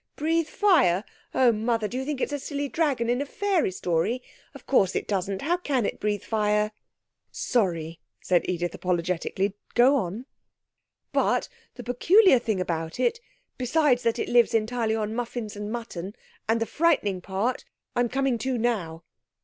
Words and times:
'Breathe 0.15 0.47
fire! 0.47 1.03
Oh, 1.35 1.51
Mother! 1.51 1.87
Do 1.87 1.95
you 1.99 2.05
think 2.05 2.19
it's 2.21 2.33
a 2.33 2.39
silly 2.39 2.67
dragon 2.67 3.07
in 3.07 3.21
a 3.21 3.25
fairy 3.27 3.69
story? 3.69 4.23
Of 4.55 4.65
course 4.65 4.95
it 4.95 5.07
doesn't. 5.07 5.43
How 5.43 5.57
can 5.57 5.85
it 5.85 5.99
breathe 5.99 6.23
fire?' 6.23 6.71
'Sorry,' 7.29 7.99
said 8.19 8.41
Edith 8.49 8.73
apologetically. 8.73 9.53
'Go 9.75 9.97
on.' 9.97 10.25
'But, 11.13 11.49
the 11.75 11.83
peculiar 11.83 12.39
thing 12.39 12.59
about 12.59 12.99
it, 12.99 13.19
besides 13.59 14.01
that 14.01 14.17
it 14.17 14.27
lives 14.27 14.55
entirely 14.55 14.95
on 14.95 15.13
muffins 15.13 15.55
and 15.55 15.71
mutton 15.71 16.15
and 16.49 16.59
the 16.59 16.65
frightening 16.65 17.21
part, 17.21 17.63
I'm 17.95 18.09
coming 18.09 18.39
to 18.39 18.57
now.' 18.57 19.03